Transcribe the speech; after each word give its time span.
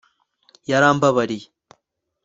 yarambabariye 0.69 1.37